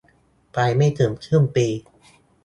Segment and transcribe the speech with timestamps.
[0.53, 1.67] ไปไม่ถึงครึ่งปี